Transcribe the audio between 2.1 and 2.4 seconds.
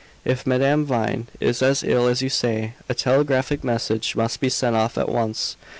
you